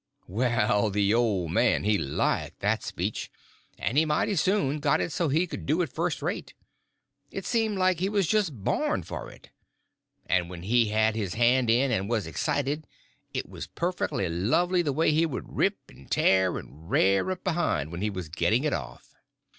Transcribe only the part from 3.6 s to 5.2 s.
and he mighty soon got it